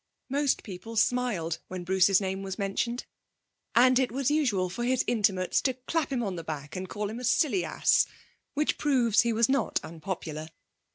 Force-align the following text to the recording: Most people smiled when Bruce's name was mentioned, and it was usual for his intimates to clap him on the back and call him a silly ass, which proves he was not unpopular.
Most 0.29 0.63
people 0.63 0.95
smiled 0.95 1.59
when 1.67 1.83
Bruce's 1.83 2.19
name 2.19 2.41
was 2.41 2.57
mentioned, 2.57 3.05
and 3.75 3.99
it 3.99 4.11
was 4.11 4.31
usual 4.31 4.67
for 4.67 4.83
his 4.83 5.03
intimates 5.05 5.61
to 5.61 5.75
clap 5.75 6.11
him 6.11 6.23
on 6.23 6.37
the 6.37 6.43
back 6.43 6.75
and 6.75 6.89
call 6.89 7.07
him 7.07 7.19
a 7.19 7.23
silly 7.23 7.63
ass, 7.63 8.07
which 8.55 8.79
proves 8.79 9.21
he 9.21 9.31
was 9.31 9.47
not 9.47 9.79
unpopular. 9.83 10.49